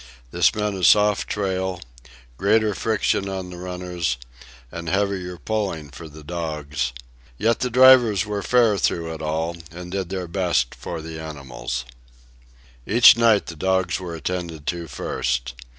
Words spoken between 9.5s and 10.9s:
and did their best